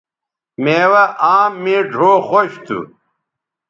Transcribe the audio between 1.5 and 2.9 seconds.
مے ڙھؤ خوش تھو